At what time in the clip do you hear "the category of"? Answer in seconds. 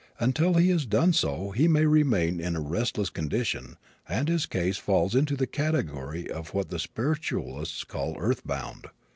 5.35-6.55